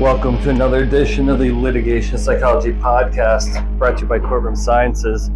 [0.00, 5.28] welcome to another edition of the Litigation Psychology Podcast brought to you by Courtroom Sciences.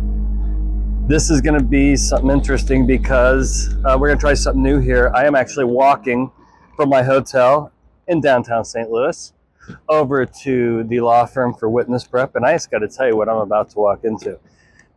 [1.06, 4.78] This is going to be something interesting because uh, we're going to try something new
[4.78, 5.12] here.
[5.14, 6.32] I am actually walking
[6.76, 7.72] from my hotel
[8.08, 8.90] in downtown St.
[8.90, 9.34] Louis
[9.90, 13.18] over to the law firm for witness prep, and I just got to tell you
[13.18, 14.40] what I'm about to walk into.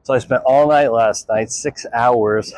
[0.03, 2.53] So I spent all night last night, six hours,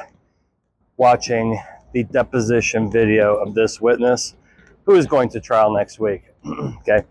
[0.96, 1.60] watching
[1.92, 4.36] the deposition video of this witness
[4.86, 6.29] who is going to trial next week.
[6.48, 7.04] okay.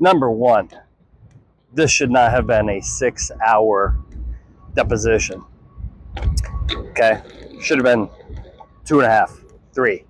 [0.00, 0.70] Number one,
[1.72, 3.98] this should not have been a six hour
[4.74, 5.44] deposition.
[6.70, 7.20] Okay.
[7.60, 8.08] Should have been
[8.84, 9.38] two and a half,
[9.72, 10.04] three.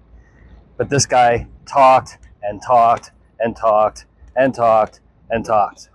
[0.77, 5.01] But this guy talked and talked and talked and talked
[5.31, 5.89] and talked.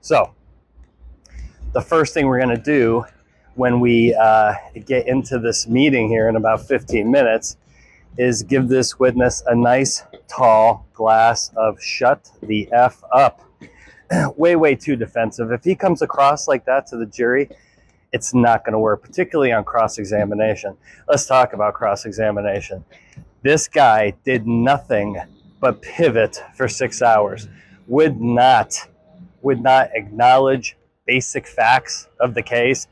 [0.00, 0.34] So,
[1.72, 3.04] the first thing we're going to do
[3.54, 4.54] when we uh,
[4.86, 7.56] get into this meeting here in about 15 minutes
[8.16, 13.44] is give this witness a nice tall glass of shut the F up.
[14.36, 15.52] way, way too defensive.
[15.52, 17.50] If he comes across like that to the jury,
[18.12, 20.76] it's not going to work, particularly on cross examination.
[21.08, 22.84] Let's talk about cross examination.
[23.42, 25.20] This guy did nothing
[25.60, 27.48] but pivot for six hours,
[27.86, 28.88] would not,
[29.42, 32.86] would not acknowledge basic facts of the case.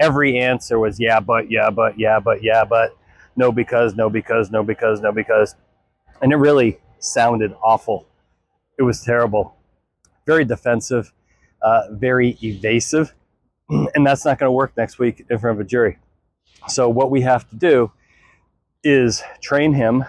[0.00, 2.96] Every answer was yeah, but, yeah, but, yeah, but, yeah, but
[3.38, 5.54] no because, no because, no because, no because.
[6.20, 8.06] And it really sounded awful.
[8.78, 9.56] It was terrible.
[10.26, 11.12] Very defensive,
[11.62, 13.14] uh, very evasive.
[13.94, 15.98] And that's not going to work next week in front of a jury.
[16.68, 17.92] So, what we have to do
[18.82, 20.04] is train him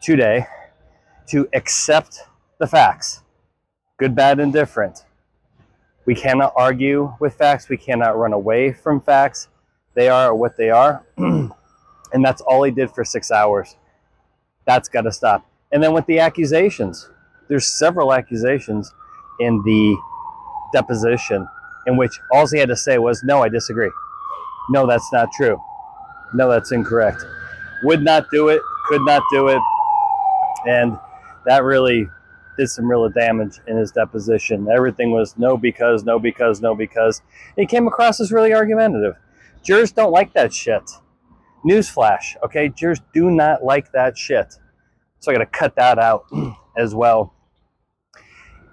[0.00, 0.46] today
[1.28, 2.20] to accept
[2.58, 3.20] the facts
[3.98, 5.04] good, bad, and different.
[6.06, 9.48] We cannot argue with facts, we cannot run away from facts.
[9.94, 11.04] They are what they are.
[12.12, 13.76] and that's all he did for six hours.
[14.64, 15.46] That's got to stop.
[15.72, 17.08] And then with the accusations,
[17.48, 18.92] there's several accusations
[19.40, 19.96] in the
[20.72, 21.46] deposition
[21.86, 23.90] in which all he had to say was, No, I disagree.
[24.70, 25.60] No, that's not true.
[26.34, 27.24] No, that's incorrect.
[27.84, 29.60] Would not do it, could not do it.
[30.66, 30.98] And
[31.44, 32.08] that really
[32.56, 34.66] did some real damage in his deposition.
[34.68, 37.22] Everything was no because, no because, no because.
[37.56, 39.14] He came across as really argumentative.
[39.62, 40.82] Jurors don't like that shit.
[41.66, 42.68] Newsflash, okay?
[42.68, 44.58] Jurors do not like that shit.
[45.18, 46.26] So I got to cut that out
[46.76, 47.34] as well.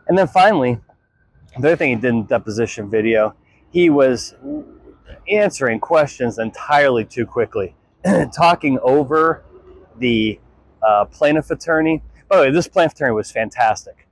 [0.08, 0.80] And then finally,
[1.58, 3.36] the other thing he did in deposition video,
[3.72, 4.36] he was
[5.30, 7.76] answering questions entirely too quickly,
[8.36, 9.44] talking over
[9.98, 10.40] the
[10.82, 12.04] uh, plaintiff attorney.
[12.28, 14.08] By the way, this plaintiff attorney was fantastic.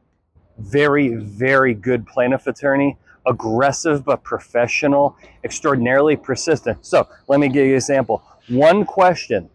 [0.58, 2.98] Very, very good plaintiff attorney.
[3.28, 6.84] Aggressive but professional, extraordinarily persistent.
[6.84, 8.24] So let me give you an example.
[8.52, 9.50] One question,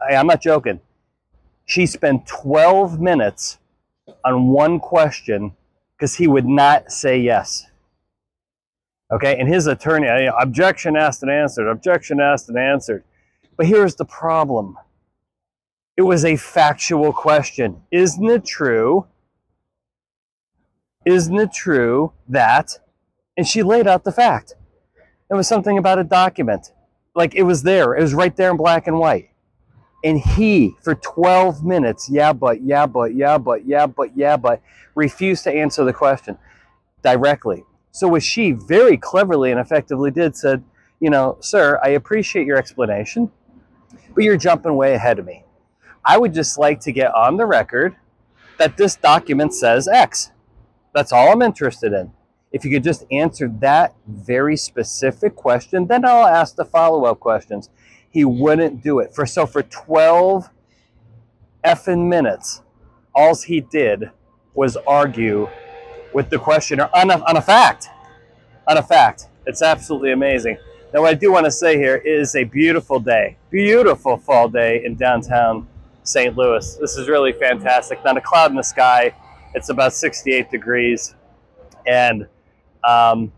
[0.00, 0.80] I, I'm not joking.
[1.64, 3.58] She spent 12 minutes
[4.24, 5.54] on one question
[5.96, 7.66] because he would not say yes.
[9.12, 10.08] Okay, and his attorney,
[10.40, 13.04] objection asked and answered, objection asked and answered.
[13.56, 14.76] But here's the problem
[15.96, 17.82] it was a factual question.
[17.92, 19.06] Isn't it true?
[21.04, 22.78] Isn't it true that?
[23.36, 24.54] And she laid out the fact.
[25.30, 26.72] It was something about a document.
[27.14, 29.30] Like it was there, it was right there in black and white.
[30.04, 34.60] And he, for 12 minutes, yeah, but, yeah, but, yeah, but, yeah, but, yeah, but,
[34.94, 36.36] refused to answer the question
[37.02, 37.64] directly.
[37.92, 40.64] So, what she very cleverly and effectively did said,
[40.98, 43.30] you know, sir, I appreciate your explanation,
[44.14, 45.44] but you're jumping way ahead of me.
[46.04, 47.96] I would just like to get on the record
[48.58, 50.30] that this document says X.
[50.94, 52.12] That's all I'm interested in.
[52.52, 57.18] If you could just answer that very specific question, then I'll ask the follow up
[57.20, 57.70] questions.
[58.10, 59.14] He wouldn't do it.
[59.14, 60.50] For so for 12
[61.64, 62.62] effing minutes,
[63.14, 64.10] all he did
[64.54, 65.48] was argue
[66.12, 67.88] with the questioner on a, on a fact.
[68.68, 69.28] On a fact.
[69.46, 70.58] It's absolutely amazing.
[70.92, 74.84] Now, what I do want to say here is a beautiful day, beautiful fall day
[74.84, 75.66] in downtown
[76.02, 76.36] St.
[76.36, 76.76] Louis.
[76.76, 78.04] This is really fantastic.
[78.04, 79.14] Not a cloud in the sky.
[79.54, 81.14] It's about 68 degrees.
[81.86, 82.26] And
[82.84, 83.32] um,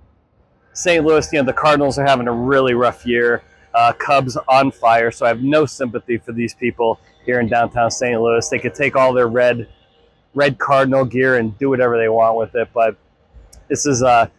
[0.73, 1.05] St.
[1.05, 3.43] Louis, you know, the Cardinals are having a really rough year.
[3.75, 7.91] Uh, Cubs on fire, so I have no sympathy for these people here in downtown
[7.91, 8.21] St.
[8.21, 8.49] Louis.
[8.49, 9.69] They could take all their red,
[10.33, 12.97] red Cardinal gear and do whatever they want with it, but
[13.69, 14.31] this is a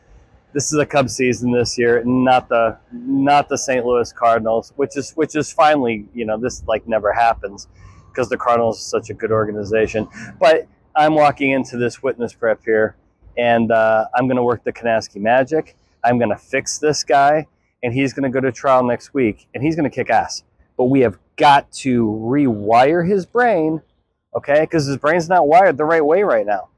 [0.54, 3.86] this is a Cubs season this year, not the not the St.
[3.86, 7.68] Louis Cardinals, which is which is finally you know this like never happens
[8.08, 10.08] because the Cardinals is such a good organization.
[10.40, 12.96] But I'm walking into this witness prep here,
[13.38, 15.76] and uh, I'm going to work the Kanasky Magic.
[16.04, 17.48] I'm going to fix this guy,
[17.84, 20.44] and he's going to go to trial next week, and he's going to kick ass.
[20.78, 23.82] But we have got to rewire his brain,
[24.36, 24.62] okay?
[24.62, 26.70] Because his brain's not wired the right way right now.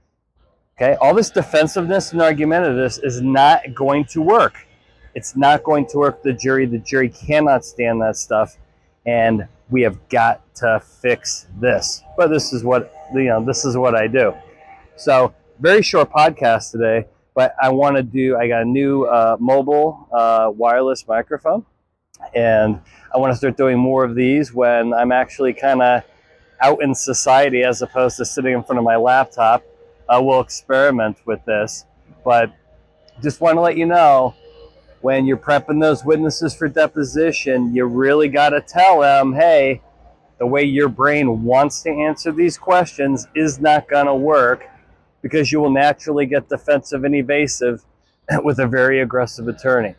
[0.79, 4.67] Okay, all this defensiveness and argumentativeness is not going to work.
[5.15, 6.21] It's not going to work.
[6.21, 8.57] The jury, the jury cannot stand that stuff,
[9.07, 12.03] and we have got to fix this.
[12.15, 13.43] But this is what you know.
[13.43, 14.35] This is what I do.
[14.97, 17.05] So very short podcast today,
[17.35, 18.37] but I want to do.
[18.37, 21.65] I got a new uh, mobile uh, wireless microphone,
[22.35, 22.79] and
[23.13, 26.03] I want to start doing more of these when I'm actually kind of
[26.61, 29.63] out in society as opposed to sitting in front of my laptop
[30.09, 31.85] uh, we'll experiment with this.
[32.23, 32.51] But
[33.21, 34.35] just want to let you know
[35.01, 39.81] when you're prepping those witnesses for deposition, you really got to tell them, hey,
[40.39, 44.65] the way your brain wants to answer these questions is not going to work
[45.27, 47.83] because you will naturally get defensive and evasive
[48.43, 49.93] with a very aggressive attorney.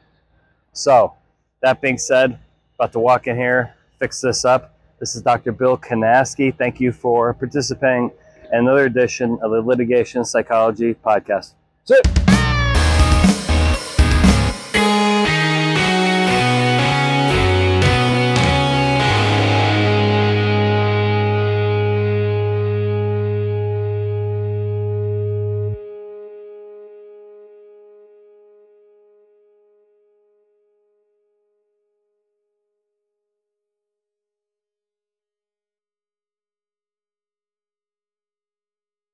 [0.72, 1.12] So,
[1.60, 2.38] that being said,
[2.76, 4.74] about to walk in here, fix this up.
[5.00, 5.52] This is Dr.
[5.52, 6.56] Bill Kanasky.
[6.56, 8.10] Thank you for participating
[8.52, 11.52] in another edition of the Litigation Psychology Podcast.
[11.86, 12.37] That's it.